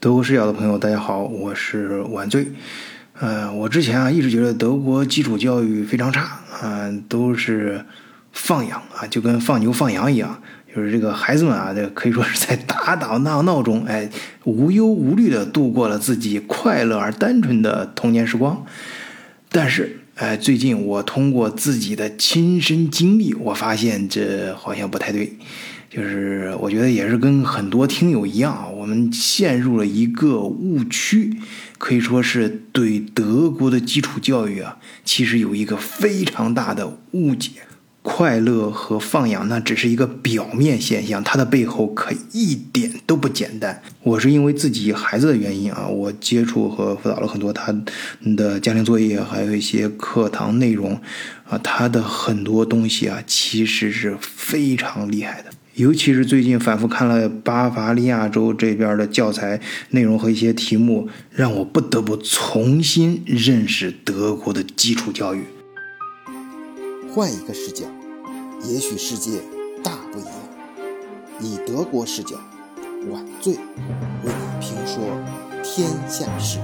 [0.00, 2.46] 德国视角的朋友，大家好，我是晚醉。
[3.18, 7.84] 呃，我之前啊一直觉得德国基础教育非常差，啊，都是
[8.30, 10.40] 放养啊，就跟放牛放羊一样，
[10.72, 14.08] 就是这个孩子们啊，这可以说是在打打闹闹中，哎，
[14.44, 18.64] 无忧无虑的度过了自己快乐而单纯的童年时光。
[19.48, 25.36] 但是，哎，最近我通过自己的亲身经历，我发现这好像不太对。
[25.90, 31.34] 就是我觉得也是跟很多听友一样啊，我们陷入了一个误区，
[31.78, 37.50] 可以说是对德国的基础教育啊，其实有一个非常大的误解。
[38.00, 43.82] 快乐和放养那只是一个表面现象，它的背后可一点都不简单。
[44.02, 47.74] 我是因为自己孩子的原因啊，我接触和辅导了很多他
[48.36, 50.98] 的家庭作业，还有一些课堂内容
[51.46, 55.50] 啊，他的很多东西啊，其实是非常厉害的。
[55.78, 59.60] 尤其是最近反复看了巴伐利亚州这边的教材
[59.90, 65.44] 内容和一些题目，让我不得不重新认识德国的基础教育。
[67.14, 67.84] 换一个视角，
[68.64, 69.38] 也许世界
[69.80, 70.32] 大不一样。
[71.40, 72.36] 以德国视角，
[73.12, 73.60] 晚醉为
[74.24, 74.98] 你评说
[75.62, 76.58] 天下事。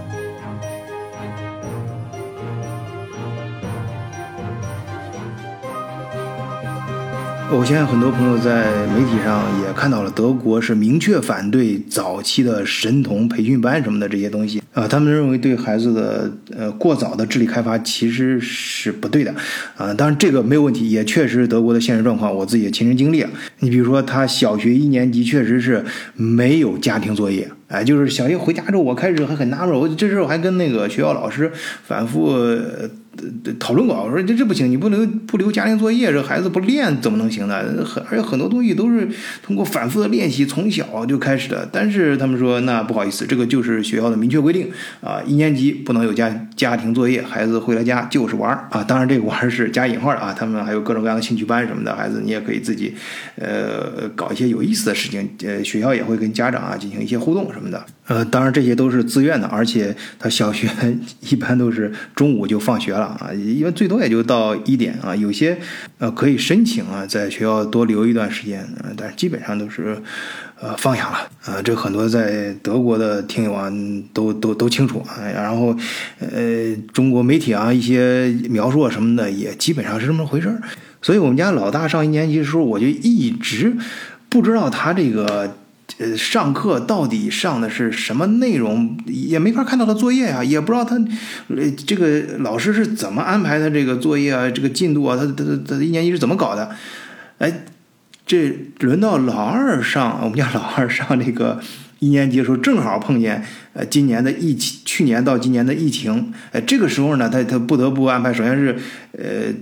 [7.56, 19.32] 我相信很多朋友在媒体上也看到了，德国是明确反对早期的神童培训班什么的这些东西啊，他们认为对孩子的呃过早的智力开发其实是不对的
[19.76, 19.94] 啊。
[19.94, 23.30] 当然这个没有问题，也确实是德国的现实状况，我自己的亲身经历啊。
[23.60, 25.84] 你比如说，他小学一年级确实是
[26.16, 27.48] 没有家庭作业。
[27.68, 31.50] 哎，就是小学回家之后，我开始还很纳闷，我这时候还跟那个学校老师
[31.84, 32.36] 反复
[33.58, 37.62] 讨论过，我说这这不行，你不能不留家庭作业，这孩子不练怎么能行呢？
[37.84, 39.08] 很而且很多东西都是
[39.42, 41.68] 通过反复的练习，从小就开始的。
[41.72, 44.68] 但是他们说，那不好意思，这个就是学校的明确规定
[45.00, 48.82] 啊，一年级不能有家家庭作业，孩子回了家就是玩啊。
[48.84, 52.94] 当然这个玩是加引号的啊，他们还有各种各样的兴趣班什么的，孩子你也可以自己
[53.36, 57.84] 呃搞一些有意思的事情，呃，学校也会跟家长啊进行一些互动什么的。
[58.06, 60.68] 呃，当然这些都是自愿的，而且他小学
[61.30, 65.14] 一般都是中午就放学了啊，因为最多也就到一点啊。
[65.14, 65.58] 有些
[65.98, 68.66] 呃可以申请啊，在学校多留一段时间，
[68.96, 69.96] 但是基本上都是
[70.60, 71.62] 呃放养了啊。
[71.62, 73.70] 这很多在德国的听友啊
[74.12, 75.22] 都都都清楚啊。
[75.32, 75.76] 然后
[76.20, 80.60] 呃，中国媒体啊一些描述啊什么的也基本上是这么回事儿。
[81.02, 83.76] 所以我们家老大上一年级的时候，我就一直
[84.28, 85.56] 不知道他这个。
[85.98, 90.96] 呃，上课到底上的是什么内容，也没法看到他作业啊，也不知道他，
[91.54, 96.74] 呃，这个老师是怎么安排他这个作业啊，这个进度啊，他他他他一年级是怎么搞的？
[97.38, 97.64] 哎，
[98.26, 101.60] 这轮到老二上，我们家老二上那个
[101.98, 108.76] 一年级的时候，正好碰见呃今年的疫情，去年到今年的疫情，呃，这个时候呢，他他不得不安排，首先是
[109.12, 109.52] 呃。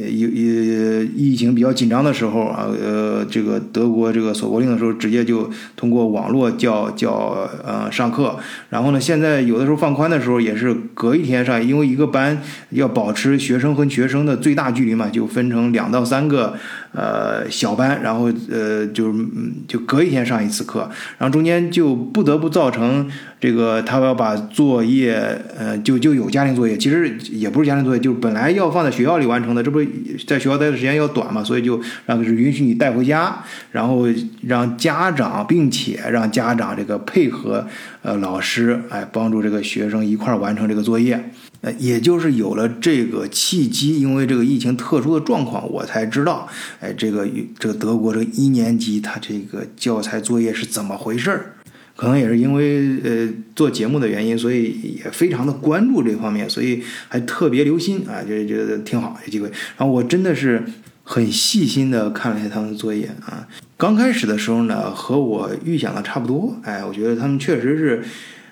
[0.00, 8.38] 有有疫情比较紧张的时候啊，呃，这个德国这个锁国令的时候，直接就通过网络叫叫呃上课。
[8.70, 12.40] 然后呢，现在有的时候放宽的时候，也是隔一天上，因为一个班
[12.70, 16.54] 要保持学生和学生的最大距离嘛，就分成两到三个
[16.92, 19.26] 呃小班，然后呃就是
[19.68, 23.08] 就隔一天上一次课，然后中间就不得不造成
[23.38, 25.14] 这个他要把作业
[25.56, 29.80] 呃就就有家庭作业，其实也不是家庭作业，就是本来要放在学校里完成的，这不。
[30.26, 34.06] 在学校待的时间要短嘛，所以就让是允许你带回家，然后
[34.42, 37.66] 让家长，并且让家长这个配合
[38.02, 41.30] 呃老师，哎，帮助这个学生一块完成这个作业。
[41.62, 46.48] 呃，也就是有了这个契机，因为这个疫情特殊的状况，我才知道，
[46.80, 47.28] 哎，这个
[47.58, 51.54] 这个德国这个一年级他这个教材作业是怎么回事儿。
[51.96, 59.46] 可能也是因为呃做节目的原因，所以也非常的关注这方面，所以还特别留心啊，觉得觉得挺好有机会。
[59.76, 60.64] 然后我真的是
[61.04, 63.46] 很细心的看了一下他们的作业啊。
[63.76, 68.02] 刚开始的时候呢，和我预想的差不多，哎，我觉得他们确实是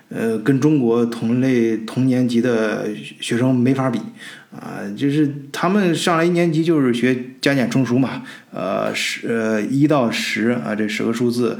[0.09, 2.89] 呃跟中国同类同年级的
[3.21, 3.99] 学生没法比
[4.51, 8.23] 啊，就是他们上来一年级就是学加减乘除嘛，
[8.53, 11.59] 呃十呃一到十啊这十个数字。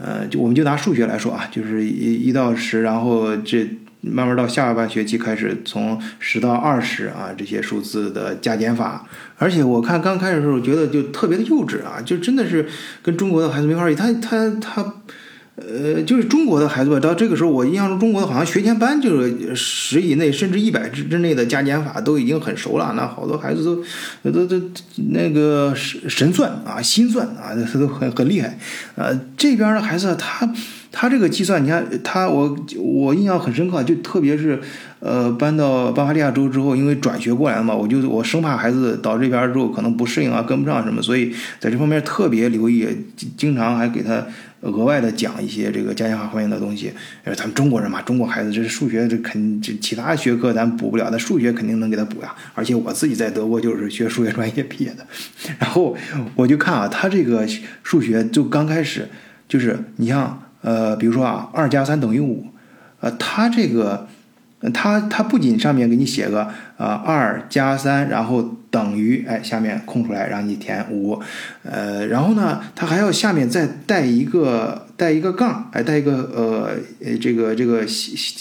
[0.00, 3.68] 呃，就我们就拿数学来说啊，就是一一到十，然后这
[4.02, 9.04] 慢慢到下半学期开始从十到二十啊，这些数字的加减法。
[9.36, 12.64] 而且我看刚开始的时候觉得就特别的幼稚啊，就真的是
[13.02, 13.96] 跟中国的孩子没法比。
[13.96, 14.94] 他他他。
[15.60, 22.92] 呃，就是中国的孩子吧，到这个时候，我印象中中国的好像学前班就是十以内，甚至一百之之内的加减法都已经很熟了。
[22.96, 24.70] 那好多孩子都都都
[25.10, 28.58] 那个神神算啊，心算啊，他都很很厉害。
[28.96, 30.52] 呃，这边的孩子他
[30.90, 34.60] 他这个计算，你看他我我印象很深刻，就特别是
[34.98, 42.88] 呃搬到巴伐利亚州之后，因为转学过来嘛，我就我生怕孩子到这边之后可能不适应啊，跟不上什么，所以在这方面特别留意，
[43.36, 44.26] 经常还给他
[44.60, 46.92] 额外的讲一些这个家乡话方面的东西。
[47.24, 52.34] 呃，咱们中国人嘛，中国孩子这是数学这肯这其他学科咱补不了，但数学肯定能给他补呀。
[52.54, 55.06] 而且我自己在德国就是学数学专业毕业的，
[55.58, 55.96] 然后
[56.34, 57.46] 我就看啊，他这个
[57.82, 59.08] 数学就刚开始
[59.48, 60.42] 就是你像。
[60.62, 62.44] 呃，比如说啊，二加三等于五，
[63.00, 64.06] 呃，他这个，
[64.74, 66.42] 它它不仅上面给你写个
[66.76, 71.18] 啊二加三，然后等于哎下面空出来让你填五，
[71.62, 74.86] 呃，然后呢，它还要下面再带一个。
[75.00, 77.80] 带一个杠，哎，带一个呃呃，这个这个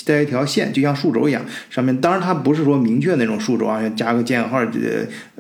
[0.03, 1.41] 带一条线，就像数轴一样。
[1.69, 4.67] 上面当然它不是说明确那种数轴啊，加个箭号，呃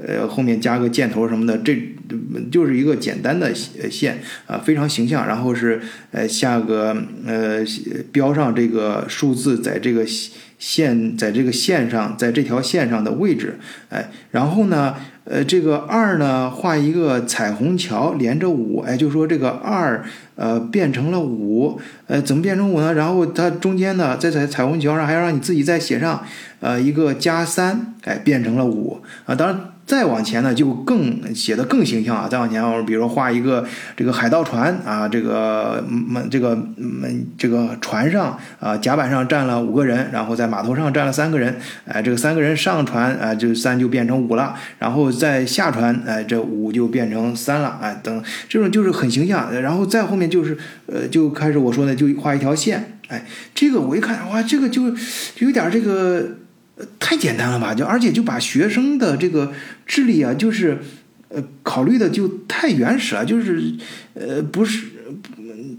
[0.01, 1.77] 呃，后面加个箭头什么的，这
[2.49, 5.27] 就是一个简单的线啊，非常形象。
[5.27, 7.65] 然后是呃下个呃
[8.13, 10.05] 标上这个数字，在这个
[10.57, 13.59] 线在这个线上，在这条线上的位置，
[13.89, 14.95] 哎，然后呢。
[15.29, 20.03] 呃，这个二呢，画一个彩虹桥连着五，哎，就说这个二，
[20.35, 22.93] 呃，变成了五，呃，怎么变成五呢？
[22.95, 26.23] 然后它中间呢，在彩彩虹桥上还要让你自己再写上，
[26.59, 29.59] 呃，一个加三，哎，变成了五，啊，当然。
[29.89, 32.27] 再往前呢，就更写的更形象啊！
[32.29, 33.65] 再往前，我比如说画一个
[33.97, 41.55] 这个海盗船啊，这个门这个门这个船上啊，甲板上站了五个人，然后在码头上站了三个人，
[41.85, 49.51] 哎，这个三个人上船啊，就三就变成五了，然后再下船，哎，这五就变成三了，哎，等这种就是很形象。
[49.59, 53.25] 然后再后面就是呃，就开始我说的，就画一条线，哎，
[53.55, 56.37] 这个我一看，哇，这个就就有点这个。
[56.97, 57.73] 太简单了吧？
[57.73, 59.51] 就而且就把学生的这个
[59.85, 60.79] 智力啊，就是
[61.27, 63.61] 呃考虑的就太原始了，就是
[64.13, 64.87] 呃不是，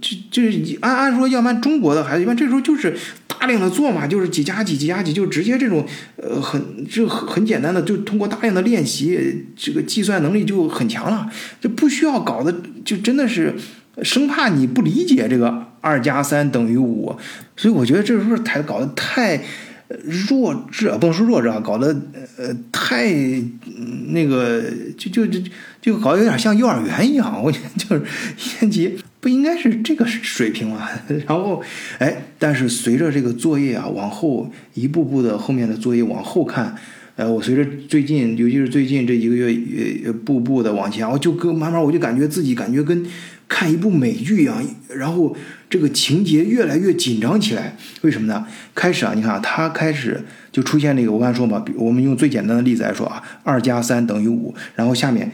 [0.00, 2.94] 就就是按按说，要不然中国的孩子一般这时候就是
[3.26, 5.86] 大量的做嘛，就是几加几几加几，就直接这种
[6.16, 11.30] 呃很就很很简单的，就通过大量的练习，这个计算能力就很强了，
[11.60, 12.54] 就不需要搞的，
[12.84, 13.54] 就真的是
[14.02, 17.16] 生怕你不理解这个二加三等于五，
[17.56, 19.42] 所以我觉得这时候太搞得太。
[20.04, 21.88] 弱智啊， 不能说弱智啊，搞得
[22.36, 23.12] 呃太
[24.08, 24.62] 那个，
[24.96, 25.40] 就就就
[25.80, 27.42] 就搞得有点像幼儿园一样。
[27.42, 28.02] 我觉得就是
[28.38, 30.88] 一年级不应该是这个水平嘛。
[31.26, 31.62] 然后
[31.98, 36.76] 哎，但是随着这个作业啊往后一步步的后面的作业往后看，
[37.16, 43.04] 呃，我随着最近，尤其是最近这一个月，呃，步步的往前，我就跟慢慢我就感觉自己感觉跟。
[43.50, 45.36] 看一部美剧一样，然后
[45.68, 47.76] 这个情节越来越紧张起来。
[48.02, 48.46] 为什么呢？
[48.76, 55.32] 开始啊，你看啊，他开始就出现那个，我刚才说嘛，我们用最简单的例子来说啊，二加三等于五，然后下面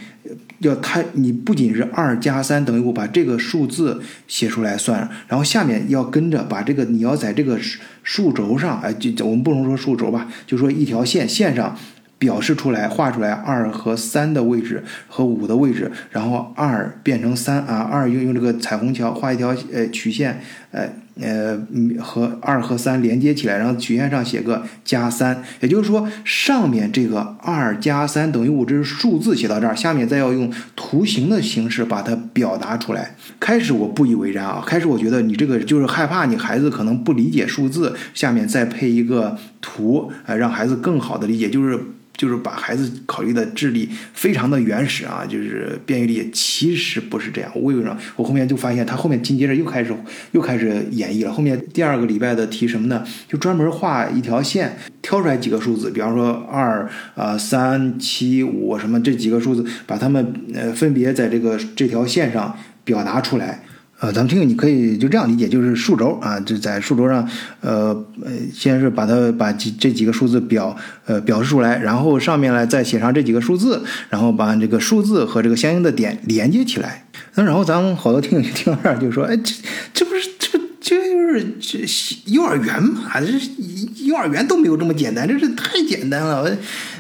[0.61, 7.61] 要他，你不仅是二加三等于五，把这个数字写出来算，然后下面要跟着把这个你要在这个
[8.03, 11.77] 数轴上，哎，就我们不能说数轴吧，就说一条线线上。
[12.19, 20.41] 表示出来，画出来二和三的位置和五的位置，然后二变成三啊，二用用这个彩虹桥画一条呃曲线，
[20.71, 20.91] 呃
[21.21, 21.59] 呃
[22.01, 33.17] 和二和三连接起来，然后曲线上写个加三，也就是说上面这个二加三等于五，这是数字写到这儿，下面再要用图形的形式把它表达出来。
[33.41, 41.79] 开始我不以为然啊，开始我觉得你这个就是害怕你孩子可能不理解数字，下面再配一个图，呃让孩子更好的理解，就是。
[42.17, 46.31] 就是把孩子考虑的智力非常的原始啊，就是便于理解。
[46.33, 47.97] 其实不是这样，为什么？
[48.17, 49.95] 我后面就发现他后面紧接着又开始
[50.33, 51.33] 又开始演绎了。
[51.33, 53.05] 后面第二个礼拜的题什么呢？
[53.29, 63.63] 就专门画一条线，挑出来几个数字，比方说二啊、三、七、五什么这几个数字，把它们呃分别在这个这条线上表达出来。
[63.99, 67.27] 呃，咱们听友，你可以就这样理解，就是数轴啊，就在数轴上，
[67.63, 67.89] 呃
[68.23, 70.77] 呃，先是把它把几这几个数字表
[71.07, 77.07] 呃表示出来，然后上面呢再写上这几个数字，然后把这个数字和这个相应的点连接起来。
[77.37, 79.55] 那然后咱们好多听友听到这儿就说，哎，这
[79.95, 83.19] 这不是这这就是这幼儿园嘛？
[83.19, 86.43] 这幼儿园都没有这么简单，这是太简单了。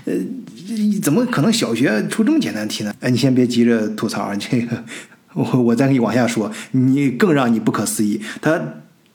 [0.06, 0.14] 呃，
[1.02, 2.94] 怎么可能小学出这么简单题呢？
[3.00, 4.82] 哎，你先别急着吐槽这个。
[5.36, 8.20] 我 我再给你往下说，你更让你不可思议。
[8.40, 8.58] 它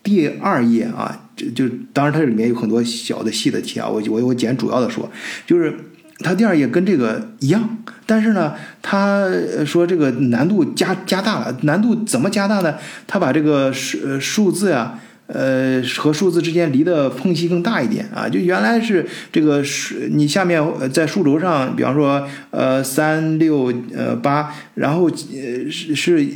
[0.03, 5.09] 第二页啊，就就当然它这里面有很多小的细的题啊，我我我简主要的说，
[5.47, 5.73] 就是
[6.19, 9.27] 它第二页跟这个一样，但是呢，他
[9.65, 12.75] 说这个难度加加大了，难度怎么加大呢？
[13.07, 14.99] 他把这个数数字呀。
[15.33, 20.61] 呃，和数字之间离的缝隙更大一点啊，就原来是这个数，你下面
[20.91, 26.27] 在数轴上，比方说呃三六呃八，然后呃是是。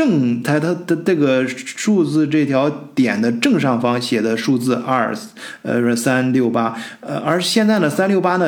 [0.00, 5.14] 正它它的这个数字这条点的正上方写的数字二，
[5.60, 8.46] 呃三六八，呃而现在呢三六八呢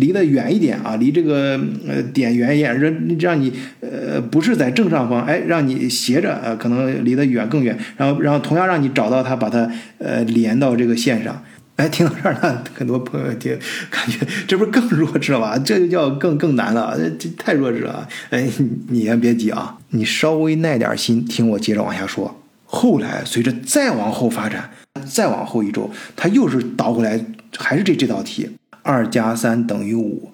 [0.00, 11.40] 离得远一点啊，离这个呃点远一点，让让你呃不是在正上方，哎让你斜着呃可能离得远更远，然后然后同样让你找到它，把它呃连到这个线上。
[11.80, 13.58] 哎，听到这儿呢，很多朋友听
[13.88, 15.56] 感觉这不是更弱智了吧？
[15.58, 18.06] 这就叫更更难了，这太弱智了。
[18.28, 18.46] 哎，
[18.88, 22.38] 你先别急啊，你稍微耐点心，听我接着往下说。
[22.66, 24.70] 后来随着再往后发展，
[25.10, 27.18] 再往后一周，他又是倒回来，
[27.56, 28.50] 还是这这道题：
[28.82, 30.30] 二加三等于五，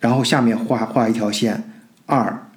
[0.00, 1.70] 然后下面画画一条线，
[2.06, 2.48] 二，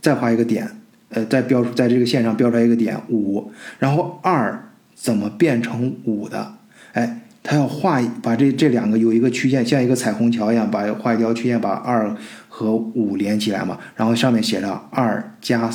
[0.00, 0.78] 再画一个点，
[1.08, 6.55] 呃，再标出在这个线上标出来一个点五，然后二怎么变成五的？
[6.96, 12.16] 哎，他要画把这这两个有一个曲线，像一个彩虹桥一样，把画一条曲线，把二
[12.48, 13.78] 和五连起来嘛。
[13.96, 15.70] 然后上面写着二加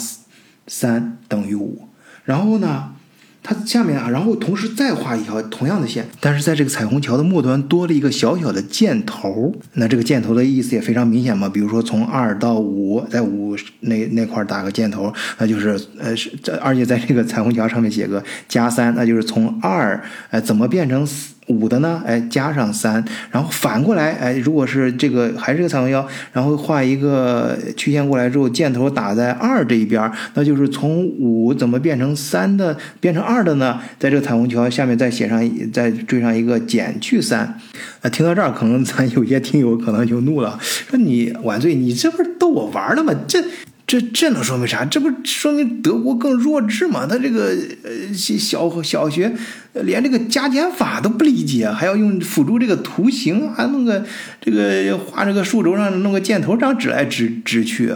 [0.65, 1.87] 三等于五。
[2.25, 2.95] 然后呢？
[3.43, 9.53] 它下面啊，然后同时再画一条同样的线，但是在这个彩虹桥的末端多了一个小小的箭头。
[9.73, 22.01] 那这个箭头的意思也非常明显嘛，比如说从二到五，在五那那块打个箭头，那就是呃是这，而且在这个彩虹桥上面写个加三，那就是从二呃怎么变成四五的呢？
[22.05, 33.79] 哎，加上三，然后反过来，哎，如果是这个还是个彩虹桥，然后画一个曲线过来之后，箭头打在二这一边，那就是从五怎么变成三的，变成二的呢？
[33.99, 35.39] 在这个彩虹桥下面再写上，
[35.71, 37.57] 再缀上一个减去三。
[38.01, 43.13] 啊，听到这儿，可能咱有些听友可能就怒了，说你晚醉，你这不是逗我玩呢吗？
[43.27, 43.43] 这。
[43.91, 44.85] 这这能说明啥？
[44.85, 47.05] 这不说明德国更弱智吗？
[47.05, 49.35] 他这个呃小小学
[49.73, 54.05] 连这个加减法都不理解，还要用辅助这个图形，还弄个
[54.39, 57.93] 这个画这个数轴上弄个箭头这样指来指指去。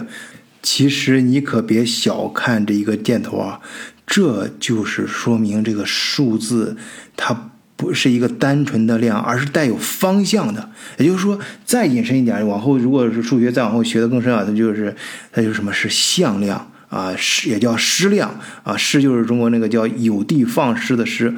[0.61, 3.61] 其实你可别小看这一个箭头啊，
[4.05, 6.75] 这就是说明这个数字
[7.15, 7.51] 它。
[7.75, 10.69] 不是一个单纯的量，而是带有方向的。
[10.97, 14.95] 也就是说，再引申一点，往后如果是数学再往后学的更深啊，它就是
[15.31, 21.33] 它就是什么是向量啊，矢也叫矢量啊，矢就是中国那个叫有的放矢的矢。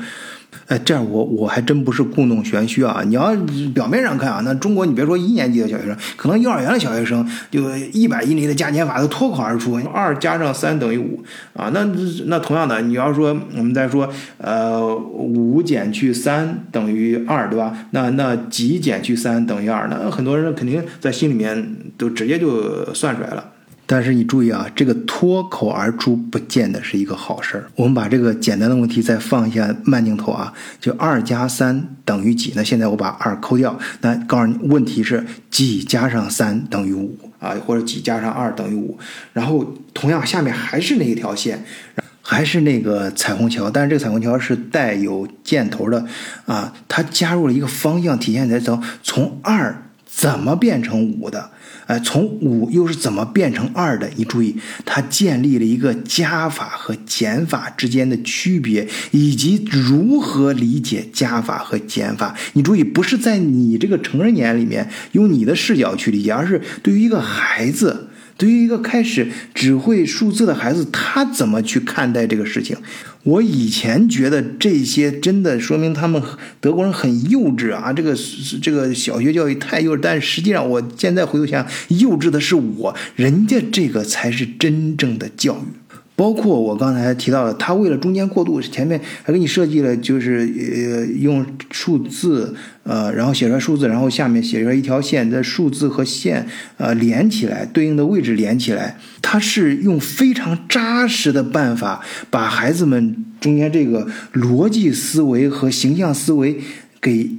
[0.67, 3.01] 哎，这样我我还真不是故弄玄虚啊！
[3.05, 3.33] 你要
[3.73, 11.71] 表面上看啊，那中国你别说一年级的小学生，可能幼儿园的小学生就一百以内的加减法都脱口而出，二加上三等于五啊。
[11.73, 11.85] 那
[12.25, 14.09] 那同样的，你要说我们再说，
[14.39, 17.73] 呃，五减去三等于二，对吧？
[17.91, 19.87] 那那几减去三等于二？
[19.89, 23.51] 那很多人肯定在心里面都直接就算出来了。
[23.89, 27.71] 但是你注意啊，这个脱口而出不见得是一个好事儿。
[27.75, 32.51] 我们把这个简单的问题再放一下慢镜头啊，就二加三等于几？
[32.53, 38.99] 那现在我把二抠掉，那告诉你问题是几加上三等于五啊，或者几加上二等于五。
[39.31, 41.63] 然后同样下面还是那一条线，
[42.21, 46.05] 还是那个彩虹桥，但是这个彩虹桥是带有箭头的
[46.45, 49.83] 啊，它加入了一个方向，体现在从从二
[50.17, 51.51] 怎么变成五的。
[51.85, 54.09] 哎，从五又是怎么变成二的？
[54.15, 62.35] 你注意，它建立了一个加法和减法之间的区别，以及如何理解加法和减法。
[62.53, 68.06] 你注意，不是在你这个成人眼里面用你的视角去理解，而是对于一个孩子，
[68.37, 72.77] 对于一个开始只会数字的孩子，他怎么去看待这个事情？
[73.23, 76.21] 我以前觉得这些真的说明他们
[76.61, 78.15] 德国人很幼稚啊，这个
[78.61, 79.99] 这个小学教育太幼稚。
[80.01, 85.86] 但实际上，我现在回头想，幼稚的是我，人家这个才是真正的教育。
[86.17, 96.47] 包括我刚才提到的，他为了中间过渡，前面还给你设计了，就是呃用数字，呃然后写出来数字，然后下面写出来一条线，在数字和线
[96.77, 106.57] 呃连起来，对应的位置连起来，他是用非常扎实的办法，把孩子们中间这个逻辑思维和形象思维
[106.99, 107.29] 给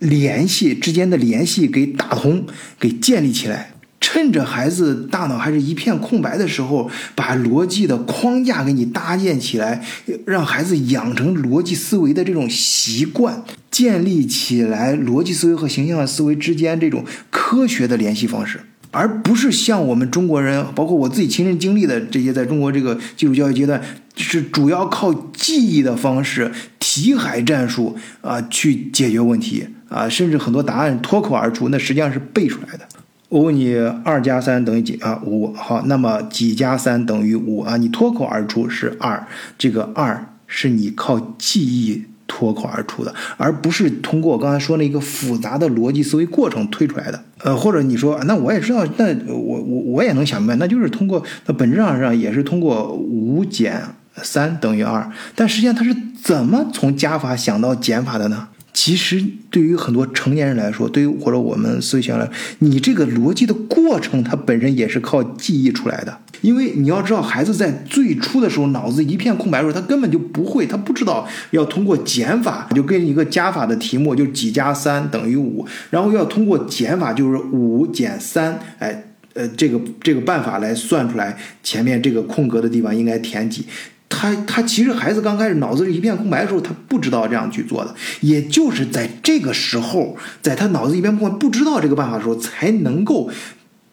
[0.00, 2.44] 联系之间的联系给打通，
[2.80, 3.73] 给建立起来。
[4.14, 9.84] 趁着孩子大脑还是一片空白的时候，把逻辑的框架给你搭建起来，
[10.24, 13.42] 让孩子养成逻辑思维的这种习惯，
[13.72, 18.60] 建立起来逻辑思维和形象思维之间这种科学的联系方式，
[18.92, 23.82] 而不是像我们中国人，包括我自己亲身经历的这些，在中国这个基础教育阶段，
[24.14, 32.86] 是主要靠记忆的方式、题海战术啊去解决问题啊，甚至很多答案脱口而出，那实际上是背出来的。
[33.34, 33.74] 我问你，
[34.04, 35.20] 二加三等于几啊？
[35.24, 35.52] 五。
[35.54, 37.76] 好，那么几加三等于五啊？
[37.76, 39.26] 你脱口而出是二，
[39.58, 42.04] 这个二是你靠记忆。
[42.26, 47.22] 脱口而出的，而不是通过我刚才说那一个复杂的逻辑思维过程推出来的。
[47.42, 53.80] 呃，或者你说，那我也知道，那我我我也能想明白，那就是通过，那本质上上也是通过五减
[54.16, 58.48] 三等于二，但实际上他是怎么从加法想到减法的呢？
[58.74, 62.28] 其实对于很多成年人来说，对于或者我们思维学来，
[62.58, 66.18] 你这个逻辑的过程，它本身也是靠记忆出来的。
[66.40, 83.64] 因为你要知道，孩子在最初的时候脑子一片空白的时候，他根本就不会，他不知道要通过减法，就跟一个加法的题目，就几加三等于五，然后要通过减法，就是五减三，哎，呃，这个这个办法来算出来前面这个空格的地方应该填几。
[84.08, 93.30] 他他其实孩子刚开始脑子里一片空白的时候，他不知道这样去做的，也就是在这个时候，在他脑子一片空白不知道这个办法的时候，才能够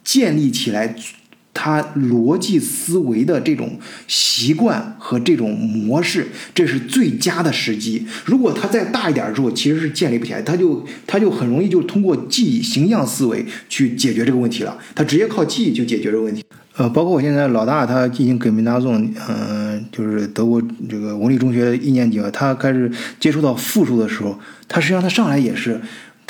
[0.03, 0.95] 建立起来
[1.53, 3.77] 他逻辑思维的这种
[4.07, 8.05] 习惯和这种模式，这是最佳的时机。
[8.25, 16.43] 如果他再大一点的时候，其实是建立不起来，他就他就很容易就通过记忆形象思维去解决这个问题了，他直接靠记忆就解决这个问题。
[16.77, 18.95] 呃，包括我现在老大他进行给门大众，
[19.27, 22.89] 嗯，就是德国这个文理中学一年级啊，他开始
[23.19, 24.39] 接触到复数的时候，
[24.69, 25.79] 他实际上他上来也是，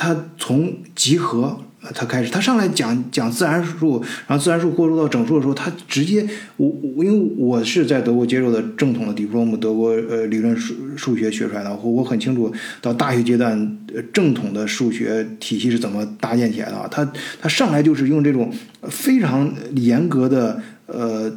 [0.02, 1.60] 他从集合。
[1.96, 6.24] 他开始，他上来讲讲自然数，然后自然数过渡到整数的时候，他直接
[6.58, 13.78] 我我因为我是在德国接受的正统的 diplom 德国呃理论数数学学出来的，我我很清楚到大学阶段
[14.14, 16.88] 正统的数学体系是怎么搭建起来的。
[16.92, 18.54] 他他上来就是用这种
[18.84, 21.32] 非常严格的呃。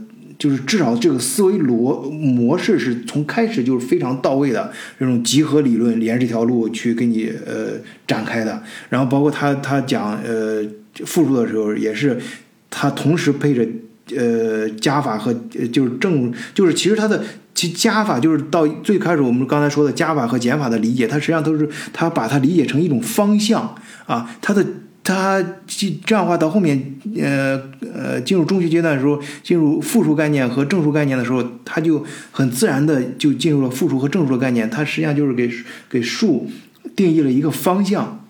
[0.45, 10.63] 就是至少这个思维逻模式是从开始就是非常到位的这种集合理论连这条路去给你呃展开的，然后包括他他讲呃
[11.07, 12.21] 复数的时候也是
[12.69, 13.67] 他同时配着
[14.15, 15.33] 呃加法和
[15.73, 17.25] 就是正就是其实他的
[17.55, 23.75] 其加法就是到最开始我们刚才说的加法和减法的理解，它实际上都是他把它理解成一种方向
[24.05, 24.63] 啊，它的。
[25.05, 27.61] 他这这样的话，到后面，呃
[27.95, 34.69] 呃，进入中学阶段的时候，进入复数概念和正数概念的时候，他就很自然的就进入了复数和正数的概念。
[34.71, 35.51] 它实际上就是给
[35.91, 36.49] 给数
[36.97, 38.27] 定义了一个方向。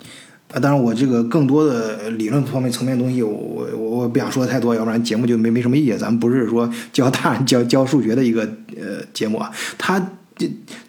[0.53, 5.93] 啊，当然我这个更多的理论方面层面的东西，我我我不想说的太多，要不然节目就没没什么意义。
[5.93, 8.41] 咱们不是说教大人教教数学的一个
[8.75, 9.49] 呃节目啊。
[9.77, 10.11] 他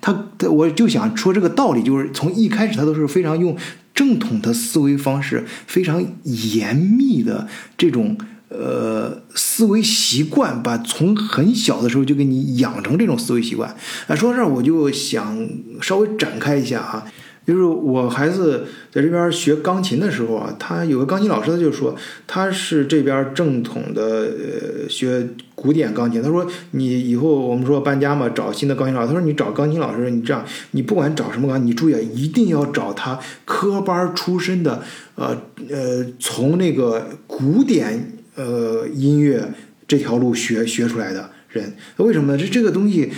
[0.00, 3.56] 他他，我就想说这个道理，就是从一开始他都是非常用。
[3.96, 8.16] 正统的思维方式，非常严密的这种
[8.50, 13.74] 呃思维习惯，把从很小的时候就给你养成这种思维习惯。
[14.06, 15.48] 啊，说到这儿，我就想
[15.80, 17.04] 稍微展开一下啊。
[17.46, 21.94] 就是我孩子在这边学钢琴的时候啊，他有个钢琴老师，他就说
[22.26, 26.20] 他是这边正统的呃学古典钢琴。
[26.20, 29.06] 他说你以后我们说搬家嘛，找新的钢琴老师。
[29.06, 34.82] 他说你找钢琴老师，你这样你不管找什么钢，你注意啊，一定要找他科班出身的，
[35.14, 39.52] 呃呃，从那个古典呃音乐
[39.86, 41.74] 这条路学学出来的人。
[41.98, 42.38] 为什么呢？
[42.38, 43.12] 这这个东西，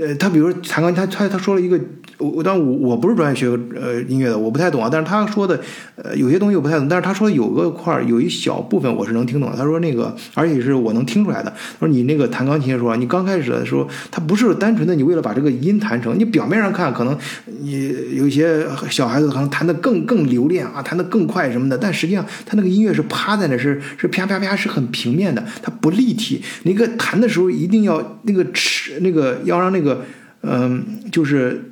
[0.00, 1.80] 呃，他比如弹钢琴，他他他说了一个。
[2.16, 4.88] 我我当然我我不是专业学呃音乐的，我不太懂啊。
[4.90, 5.60] 但是他说的
[5.96, 9.56] 呃有些东西我不太懂，但是他说有个块儿有一小部分我是能听懂的。
[9.56, 11.50] 他说那个而且是我能听出来的。
[11.50, 26.40] 他说你那个弹钢琴的时候，你刚开始的时候，他不是单纯的你为了把这个音弹成，你表面上看可能你有一些小孩子可能弹得更更留恋啊，弹得更快什么的，但实际上他那个音乐是趴在那是是啪啪啪是很平面的，它不立体。
[26.62, 30.04] 那个弹的时候一定要那个尺那个要让那个
[30.42, 31.70] 嗯就是。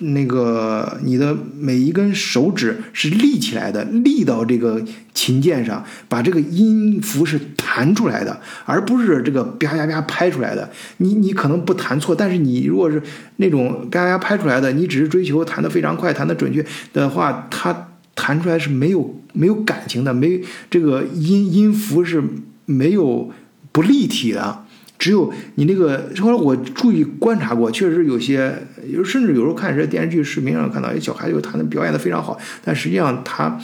[0.00, 4.82] 那个你的每一根手指是立起来的，立到这个
[5.14, 10.68] 琴键上，把这个音符是弹出来的，而不是这个啪啪啪拍出来的。
[10.96, 13.00] 你你可能不弹错，但是你如果是
[13.36, 22.20] 那种啪啪拍出来的，你只是追求弹得非常快、弹得准确的话，它弹出来是没有没有感情的，没这个音音符是
[22.64, 23.30] 没有
[23.70, 24.64] 不立体的。
[24.98, 28.52] 只有你那个，后来我注意观察过，确实有些，
[28.88, 33.56] 有甚至有时候看这电视剧、视频上看到，一小孩子他能表演的非常好，但实际上他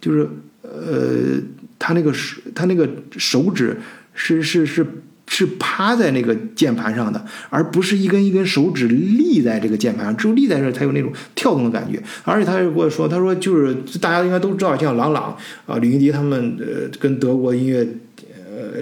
[0.00, 0.28] 就是，
[0.62, 1.40] 呃，
[1.76, 3.76] 他那个手，他那个手指
[4.14, 4.86] 是是是
[5.26, 12.00] 是趴在那个键盘上的，而不是一根一根手指立在这个键盘上，只有立在这才有那种跳动的感觉。
[12.22, 17.84] 而且他又跟我说，他说就是大家应该都知道，像郎朗啊、李云迪他们，呃，跟德国音乐。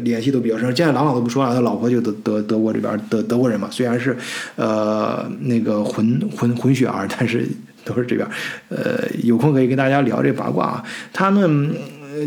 [0.02, 0.66] 联系都比较深。
[0.74, 4.16] 现在郎朗都不说了，他老婆就德德德国这边德德国人嘛，虽然是
[4.56, 7.48] 呃那个混混混血儿，但是
[7.84, 8.28] 都是这边。
[8.68, 10.84] 呃，有空可以跟大家聊这八卦啊。
[11.12, 11.74] 他们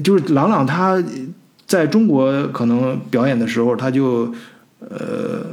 [0.04, 1.04] 就是郎朗，他
[1.66, 4.34] 在中国可能表演的时候，他就
[4.80, 5.46] 呃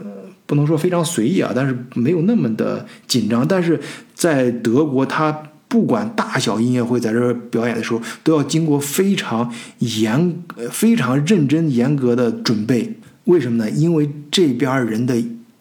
[0.47, 3.47] 不能说非常随意啊，但是没有那么的紧张。
[3.47, 3.81] 但是
[4.15, 5.37] 在德国，他
[5.75, 13.01] 不管大小音乐会在这儿表演的时候，都要经过非常严、非常认真、严格的准备。
[13.25, 13.69] 为什么呢？
[13.73, 15.21] 因为这边人的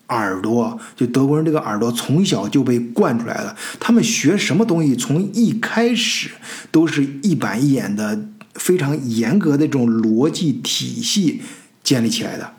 [0.09, 3.55] 耳朵，就德国人这个耳朵从小就被惯出来了。
[3.79, 6.29] 他们学什么东西，从一开始
[6.69, 11.41] 都是一板一眼的，非常严格的这种逻辑体系
[11.81, 12.53] 建立起来的，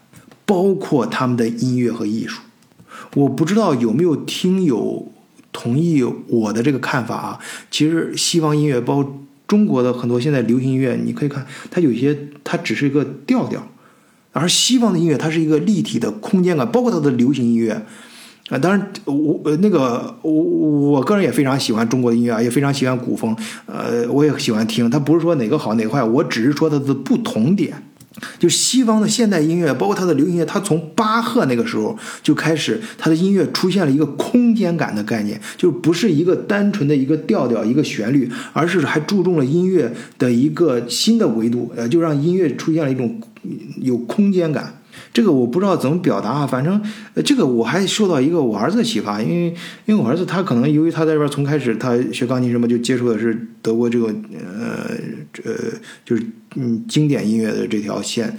[0.45, 2.41] 包括他们的音乐和艺术。
[3.15, 5.13] 我不知道有没有听友
[5.55, 7.39] 同意我的这个看法啊？
[7.71, 13.67] 其实西方音乐，包中国的很多现在流行音乐，你可以看它有些它只是一个调调。
[14.33, 17.71] 而西方的音乐，它是一个立体的空间感，包括它的流行音乐，
[18.49, 23.37] 啊，当然我呃那个我我个人也非常喜欢中国的音乐啊，也非常喜欢古风，
[23.67, 24.91] 呃，我也喜欢听。
[24.91, 27.81] 它不是说哪个好哪个坏，我只是说它的不同点。
[28.39, 43.21] 就西方的现代音乐，包括它的流行音乐，它从巴赫那个时候就开始，它的音乐出现了一个空间感的概念，就不是一个单纯的一个调调、一个旋律，而是还注重了音乐的一个新的维度，呃，就让音乐出现了一种
[43.81, 44.81] 有空间感。
[45.13, 46.81] 这个我不知道怎么表达啊，反正
[47.25, 49.55] 这个我还受到一个我儿子的启发，因为
[49.87, 54.91] 因为我儿子他可能由于他在这边从开始他学钢琴什么就接触的是德国这个呃
[55.45, 55.53] 呃
[56.05, 56.25] 就是
[56.57, 58.37] 嗯经典音乐的这条线。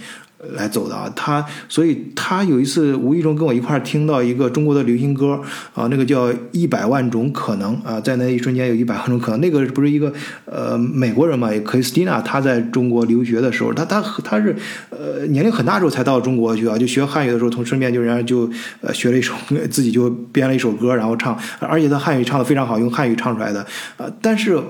[0.52, 5.40] 来走的啊，他所以他有一次无意中跟我一块儿听到一个中国的流行歌
[5.74, 9.40] 啊，那个叫《一百万种可能》啊，在那一瞬间有一百万种可能。
[9.40, 10.12] 那个不是一个
[10.44, 14.54] 呃美国人嘛，克里斯蒂娜，他在中国留学的时候，他他他是
[14.90, 18.48] 呃年龄很大时候才到中国去啊，就学汉语的时候，从顺便就人家就
[18.82, 19.34] 呃学了一首，
[19.68, 23.66] 自己就编了一首歌，然后唱，而且他汉语唱的非常好，用汉语唱出来的
[23.96, 24.62] 啊，但是。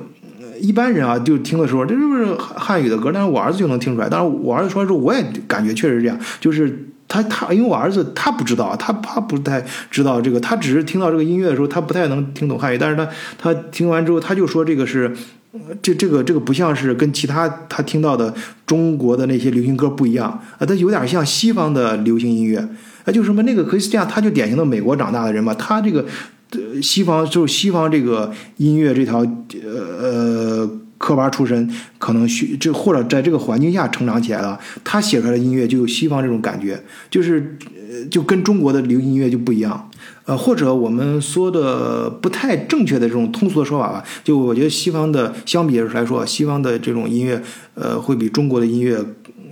[0.61, 4.09] 一般人啊，就听的时候，这就是汉语的歌，但是我儿子就能听出来。
[4.09, 6.19] 当然，我儿子说的时候，我也感觉确实是这样。
[6.40, 12.79] 就是他他，因为我儿子他不知道，他他不太知道这个，他只是听到这个音乐的时候，他不太能听懂汉语。
[12.79, 15.14] 但是他他听完之后，他就说这个是，
[15.81, 18.35] 这这个这个不像是跟其他他听到的
[18.66, 22.59] 中国的那些流行歌不一样啊，他有点像西方的流行音乐
[23.05, 26.05] 啊，就什么那个可以是这样，他就典型的美国长大的人嘛，他这个。
[26.80, 29.18] 西方就是西方这个音乐这条
[29.64, 37.59] 呃呃科班出身，可能学这或者在这个环境下成长起来了，他写出来的音乐就有西方这种感觉，就是
[38.11, 39.90] 就跟中国的流行音乐就不一样，
[40.24, 47.42] 呃或者我们说的不太正确的这种通俗的说法吧，就我觉得西方的相比来说，西方的这种音乐
[47.74, 49.04] 呃会比中国的音乐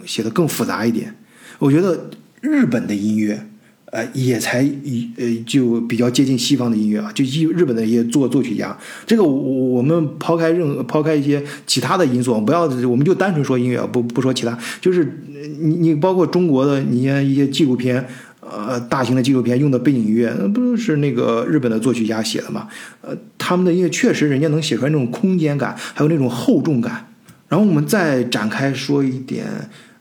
[0.06, 1.14] 写的更复杂一点，
[1.58, 2.08] 我觉得
[2.40, 3.48] 日本的音乐。
[3.94, 8.76] 呃，也才一呃，就比较接近西方的音乐啊，就日日本的一些作作曲家。
[9.06, 14.58] 这个我我们抛开任抛开一些其他的因素，不要我们就单纯说音乐，不不说其他。
[14.80, 15.22] 就是
[15.60, 18.04] 你你包括中国的，你像一些纪录片，
[18.40, 22.66] 呃，大型的纪录片用的背景音乐，那不是那个日本的作曲家写的嘛？
[23.00, 27.12] 呃，他们的音乐确实人家能写出来那种空间感，还有那种厚重感。
[27.46, 29.46] 然后我们再展开说一点，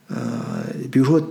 [0.07, 0.17] 呃，
[0.89, 1.21] 比如说。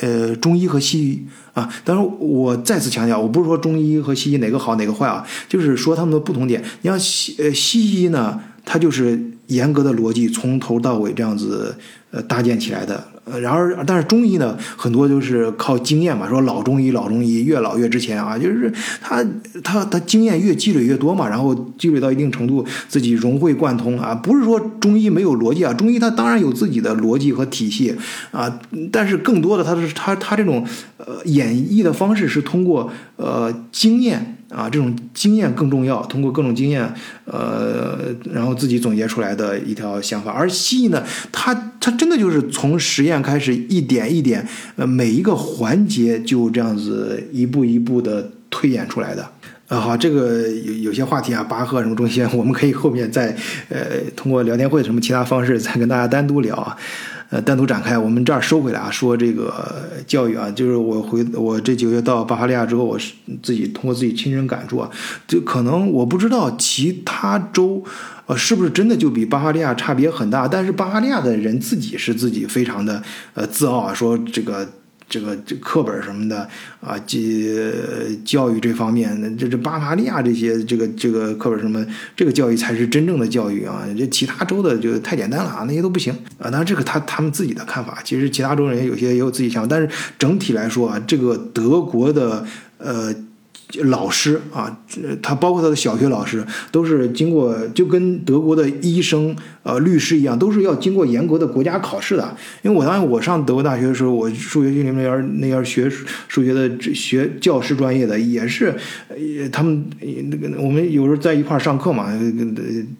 [0.00, 6.62] 呃，中医和西医啊，当然我再次强调，我不是说中医和西医哪个好哪个坏啊，就是说他们的不同点。
[6.82, 11.76] 你像西呃西医呢，它就是严格的逻辑，从头到尾这样子
[12.10, 13.04] 呃搭建起来的。
[13.28, 19.24] 呃，然而，但是中医呢，很多就是靠经验嘛，说老中医，老中医越老越值钱啊，就是他
[19.64, 27.96] 他他经验越积累越多嘛，然后积累到一定程度，自己融会贯通啊，不是说中医没有逻辑啊，中医它当然有自己的逻辑和体系
[28.30, 28.60] 啊，
[28.92, 30.64] 但是更多的它是他他这种
[30.98, 34.35] 呃演绎的方式是通过呃经验。
[34.48, 36.04] 啊，这种经验更重要。
[36.06, 36.88] 通过各种经验，
[37.24, 37.98] 呃，
[38.32, 40.30] 然后自己总结出来的一条想法。
[40.30, 49.28] 而西医呢，它它真的就是从实验开始，一点一点，呃，每一个环节就这样子一步一步的推演出来的。
[49.68, 53.34] 啊，好，这个有有些话题啊，巴赫什么中心，我们可以后面再
[53.68, 56.76] 呃通过聊天会什么其他方式再跟大家单独聊啊。
[57.28, 64.90] 呃，单独展开，我们这儿收回来啊，说这个教育啊，就是我回我这几个月到巴伐利亚之后，我是自己通过自己亲身感触啊，
[65.26, 67.82] 就可能我不知道其他州，
[68.26, 73.02] 呃，是不是真的就比巴伐利亚差别很大，但是巴伐利亚的人自己是自己非常的
[73.34, 74.68] 呃自傲啊，说这个。
[75.08, 76.48] 这个这课本什么的
[76.80, 77.18] 啊，教
[78.24, 81.84] 教育这方面，这这巴伐利亚这些这个这个课本什么，
[82.16, 83.84] 这个教育才是真正的教育啊！
[83.96, 86.50] 这其他州的就太简单了啊，那些都不行啊。
[86.50, 89.88] 当然，这个他他们自己的看法，其实其他州人有些也有自己想法，但是
[90.18, 92.44] 整体来说啊，这个德国的
[92.78, 93.14] 呃
[93.82, 94.78] 老师啊，
[95.22, 99.34] 他包括他的小学老师，都是经过就跟德国的医生、
[99.66, 102.36] 呃律师一样，都是要经过严格的国家考试的。
[102.62, 105.90] 因为我当时我上德国大学的时候，我数学系里面那边那边学
[106.28, 108.72] 数学的学教师专业的，也是，
[109.50, 109.84] 他们
[110.30, 112.06] 那个我们有时候在一块上课嘛，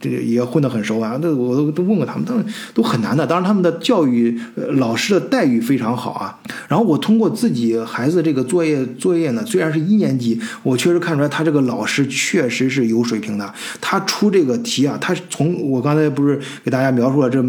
[0.01, 1.17] 这个也混得很熟啊。
[1.23, 3.25] 那我都都问过他们，他们都很难的。
[3.25, 6.37] 当然他们的教育呃老师的待遇非常好啊。
[6.67, 10.41] 然后我通过自己孩子这个作业作业呢，虽然是一年级。
[10.65, 13.55] 我确实看出来，他这个老师确实是有水平的。
[13.81, 17.43] 他出这个题啊，他从我刚才不是给大家描述了这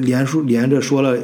[0.00, 1.16] 连说连着说了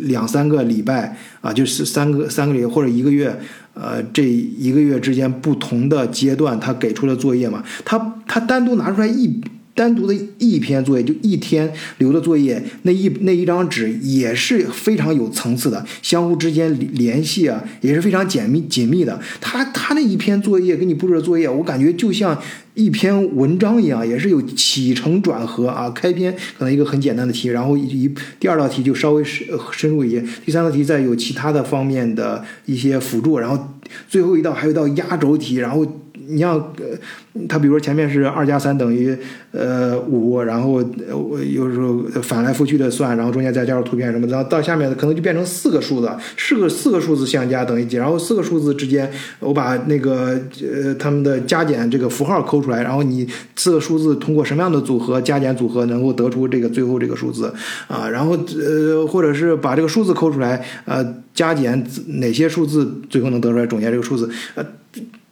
[0.00, 3.38] 两三个礼拜啊，就是三个三个礼或者一个月，
[3.74, 9.40] 呃，这一个月之间不同的阶段，他给出的作业嘛，他他单独拿出来一。
[9.78, 19.20] 单独的一篇作业，就一天留的作业，那一那一张纸也是非常有层次的，相互之间联系啊，也是非常紧密紧密的。
[19.40, 22.36] 他他那一篇作业给你布置的作业，我感觉就像
[22.74, 25.88] 一篇文章一样，也是有起承转合啊。
[25.90, 33.76] 开篇可能一个很简单的题，然后一第二道题就稍微深深入一些，第三道题再有其他的方面的一些辅助，然后
[34.08, 35.86] 最后一道还有一道压轴题，然后。
[36.28, 39.16] 你像，呃，它比如说前面是二加三等于
[39.52, 49.10] 呃五，然后我有时候反来覆去的算，然后中间再加入图片什么，然后到下面可能就变成四个数字，四个四个数字相加等于几，然后四个数字之间
[49.40, 57.50] 我把那个呃他们的加减这个符号抠出来，然后你四个数字通过什么样的组合加减组合能够得出这个最后这个数字
[57.86, 61.86] 啊，然后呃或者是把这个数字抠出来，呃加减
[62.18, 64.64] 哪些数字最后能得出来总结这个数字，呃。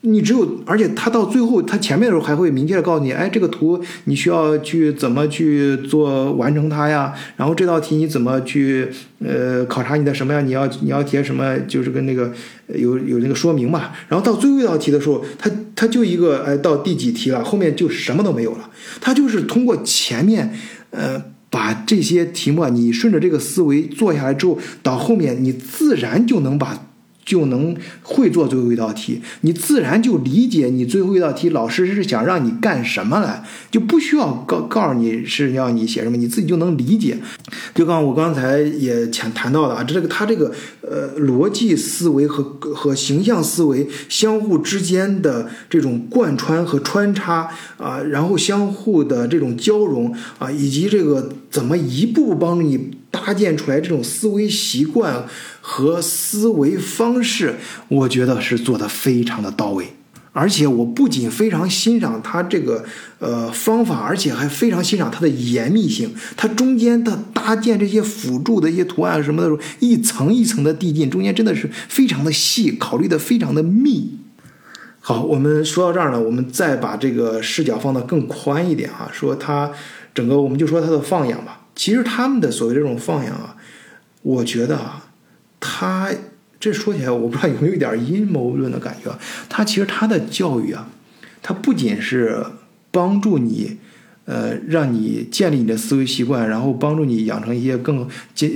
[0.08, 7.12] 你只有，而且他到最后，他前面的时候还会明确的告诉你，哎，这个图你需要去怎么去做完成它呀？
[7.36, 8.88] 然后这道题你怎么去
[9.18, 10.40] 呃考察你的什么呀？
[10.40, 11.58] 你要你要填什么？
[11.66, 12.32] 就是跟那个
[12.68, 13.90] 有有那个说明嘛。
[14.08, 18.70] 然后到最后一道题的时候，他他就一个哎到第几题了，后面就什么都没有了。
[19.00, 20.54] 他就是通过前面
[20.90, 26.85] 呃把这些题目啊，你顺着这个思维做下来之后，到后面你自然就能把。
[27.26, 37.18] 就能会做最后一道题，你自然就理解你最后一道题老师是想让你干什么来，就不需要告告诉你是要你写什么，你自己就能理解。
[37.74, 52.90] 就刚我刚才也谈谈到的啊，这个他这个呃逻辑思维和和形象思维相互之间的这种贯穿和穿插啊，然后相互的这种交融啊，以及这个怎么一步步帮助你。
[53.16, 55.24] 搭建出来这种思维习惯
[55.62, 57.56] 和思维方式，
[57.88, 59.94] 我觉得是做的非常的到位。
[60.32, 62.84] 而且我不仅非常欣赏他这个
[63.20, 66.14] 呃方法，而且还非常欣赏它的严密性。
[66.36, 74.18] 它中间的搭建这些辅助的一些图案什么的，一层一层的递进，中间真的是非常的细，考虑的非常的密。
[75.00, 79.72] 好，我们说到这儿呢，我们再把这个视角放得更宽一点啊，说它
[80.12, 81.62] 整个我们就说它的放养吧。
[81.76, 83.54] 其实他们的所谓这种放养啊，
[84.22, 85.10] 我觉得啊，
[85.60, 86.10] 他
[86.58, 89.14] 这说起来我不知道有没有一点阴谋论的感觉。
[89.48, 90.88] 他其实他的教育啊，
[91.42, 92.44] 他不仅是
[92.90, 93.76] 帮助你，
[94.24, 98.08] 呃，让你建立你的思维习惯，然后帮助你养成一些更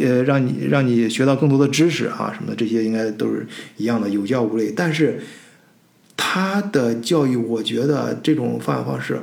[0.03, 4.73] 呃，让你让你学到更多的知识啊什么的，这些应该都是一样的，有教无类。
[4.73, 5.21] 但是
[6.17, 9.21] 他的教育，我觉得这种放养方式。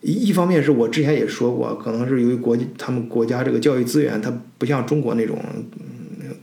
[0.00, 5.36] 一一方面是我之前也说过，可能是由于国他们国家这个教育资源，它不像中国那种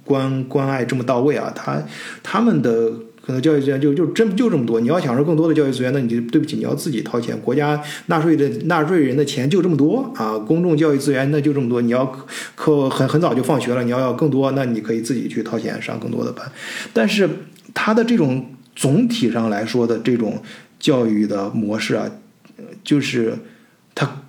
[0.03, 1.51] 关关爱这么到位啊。
[1.55, 1.81] 他
[2.21, 2.91] 他们的
[3.25, 4.81] 可能教育资源就就真就这么多。
[4.81, 7.39] 你要享受更多的教育资源，那你就对不起，你要自己掏钱。
[7.39, 11.81] 国家纳税的纳税人的钱就这么多啊，公众教育资源那就这么多。
[11.81, 12.05] 你要
[12.55, 16.45] 可很很早就放学了，你要要更多，那你可以自己去掏钱上更多的班。
[16.91, 17.29] 但是
[17.73, 20.43] 他的这种总体上来说的这种
[20.77, 22.11] 教育的模式啊。
[22.83, 23.37] 就是
[23.93, 24.23] 他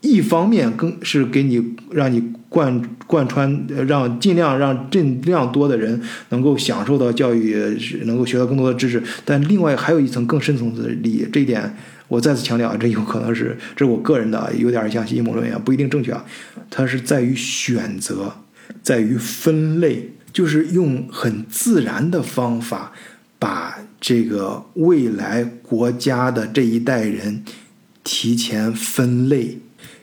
[0.00, 7.56] 一方面更是给你让你贯贯穿，让尽量让尽量多的人能够享受到教育，
[8.04, 9.02] 能够学到更多的知识。
[9.24, 16.24] 但另外还有一层更深层次的利益，这一点我再次强调，这有可能是这是我个人的，有点像阴谋论一样，不一定正确啊。
[16.70, 18.32] 它是在于选择，
[18.82, 22.92] 在于分类，就是用很自然的方法
[23.38, 27.42] 把这个未来国家的这一代人。
[28.04, 29.58] 提前分类，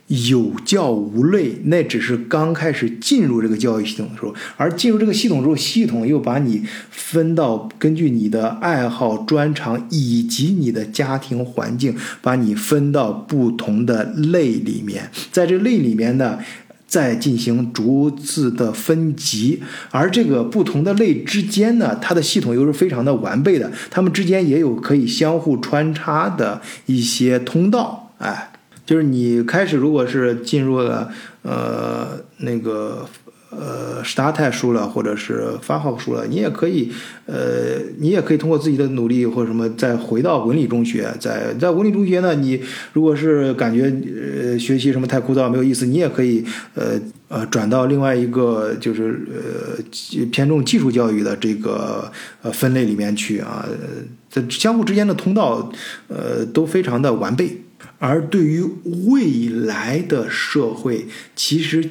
[0.08, 4.34] 有教无类，那只是刚开始进入这个教育系统的时候。
[4.55, 15.10] 而进入这个系统之后，系统又把你分到根据你的爱好、专长以及你的家庭环境，把你分到不同的类里面。
[15.31, 16.38] 在这类里面呢，
[16.95, 28.13] 再进行逐字的分级，而这个不同的类之间呢，它的系统又是非常的完备的，它们之间也有可以相互穿插的一些通道。
[28.19, 28.53] 哎，
[28.86, 33.05] 就是你开始如果是进入了呃那个。
[33.57, 36.91] 呃，start 输了，或者是发号输了，你也可以，
[37.25, 41.09] 呃，你也可以通过自己的努力或者什么，再回到文理中学。
[41.19, 42.61] 在在文理中学呢，你
[42.93, 53.65] 如果是感觉呃学习什么太枯燥没有意思，你也可以呃呃转到另外一个就是呃偏重技术教育的这个呃分类里面去啊。
[54.29, 55.71] 这相互之间的通道
[56.09, 57.61] 呃都非常的完备。
[57.99, 58.61] 而对于
[59.07, 61.89] 未来的社会，其实。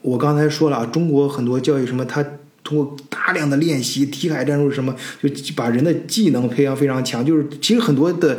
[0.00, 2.24] 我刚才说了，中国很多教育什么，他
[2.64, 7.24] 通过大量的练习，题海战术什么，就把人的技能培养非常强。
[7.24, 8.38] 就是其实很多的，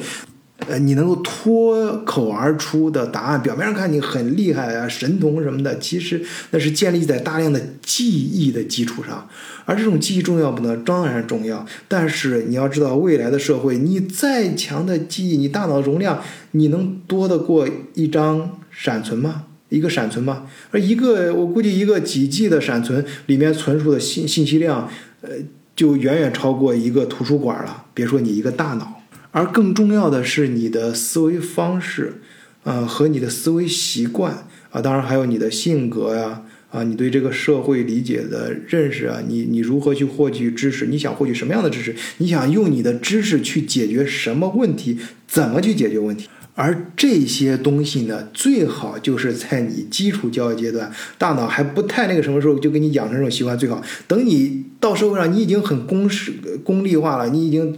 [0.67, 9.27] 呃，你能够脱口而出的答案，表面上看你很厉害啊，神童什么的，其实那是建立在大量的记忆的基础上。
[9.65, 10.77] 而这种记忆重要不呢？
[10.85, 11.65] 当然重要。
[11.87, 19.43] 但是你要知道，未来的社会，你再强的记忆，你大脑容量，你能多得过一张闪存吗？
[19.73, 24.87] 一个闪存嘛，而一个我估计一个几 G 的闪存里面存储的信信息量，
[25.21, 25.29] 呃，
[25.75, 27.85] 就远远超过一个图书馆了。
[27.95, 32.21] 别说你一个大脑，而更重要的是你的思维方式，
[32.63, 40.85] 啊，和你的思维习惯啊，当然还有你的性格呀，啊，你对这个社会理解的认识啊，你你如何去获取知识？
[40.85, 41.95] 你想获取什么样的知识？
[42.17, 44.99] 你想用你的知识去解决什么问题？
[45.27, 46.27] 怎么去解决问题？
[46.55, 53.81] 而这些东西呢，最好就是在你基础教育阶段，大脑还不太那个什么时候，就给你养成这种习惯最好。
[54.07, 56.31] 等你到社会上，你已经很公式
[56.63, 57.75] 功利化了，你已经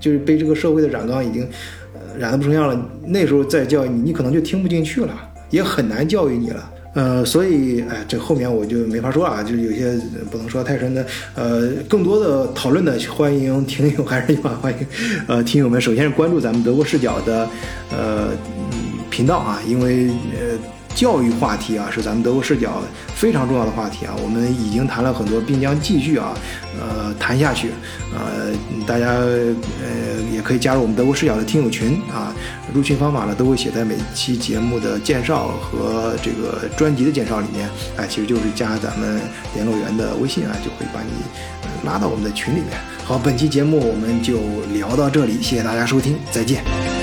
[0.00, 1.46] 就是被这个社会的染缸已经
[2.18, 5.14] 染得不成样了，那时候再教育你，你可能就听不进去了，
[5.50, 6.72] 也很难教育你了。
[6.92, 10.00] 呃，所以，哎，这后面我就没法说了啊，就是有些
[10.30, 11.06] 不能说太深的。
[11.34, 14.86] 呃，更多的讨论呢，欢迎听友还是欢迎，
[15.26, 17.48] 呃，听友们首先是关注咱们德国视角的，
[17.90, 18.28] 呃，
[19.08, 20.58] 频道啊，因为呃。
[20.92, 22.82] 教育话题啊，是咱们德国视角
[23.14, 24.14] 非常重要的话题啊。
[24.20, 26.36] 我们已经谈了很多，并将继续啊，
[26.80, 27.70] 呃，谈下去。
[28.12, 28.52] 呃，
[28.86, 29.46] 大家呃
[30.32, 32.34] 也可以加入我们德国视角的听友群啊。
[32.72, 37.68] 入群方法呢，都会写在每期节目的介绍和这个专辑的介绍里面。
[37.96, 39.20] 哎，其实就是加咱们
[39.54, 41.10] 联络员的微信啊，就会把你
[41.84, 42.78] 拉到我们的群里面。
[43.04, 44.38] 好，本期节目我们就
[44.72, 46.99] 聊到这里，谢谢大家收听，再见。